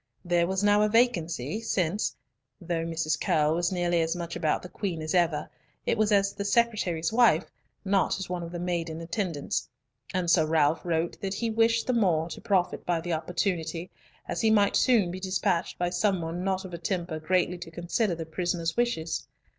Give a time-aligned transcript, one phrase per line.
[0.25, 2.15] There was now a vacancy since,
[2.59, 3.21] though Mrs.
[3.21, 5.47] Curll was nearly as much about the Queen as ever,
[5.85, 7.51] it was as the secretary's wife,
[7.85, 9.69] not as one of the maiden attendants;
[10.11, 13.91] and Sir Ralf wrote that he wished the more to profit by the opportunity,
[14.27, 17.69] as he might soon be displaced by some one not of a temper greatly to
[17.69, 19.27] consider the prisoner's wishes.